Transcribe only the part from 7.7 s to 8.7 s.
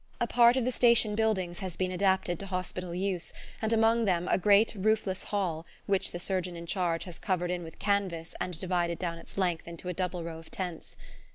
canvas and